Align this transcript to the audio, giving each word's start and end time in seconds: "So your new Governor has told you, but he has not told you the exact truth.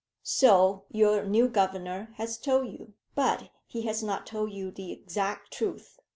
"So 0.23 0.85
your 0.89 1.23
new 1.25 1.47
Governor 1.47 2.11
has 2.15 2.39
told 2.39 2.69
you, 2.73 2.95
but 3.13 3.51
he 3.67 3.83
has 3.83 4.01
not 4.01 4.25
told 4.25 4.51
you 4.51 4.71
the 4.71 4.91
exact 4.91 5.51
truth. 5.53 5.99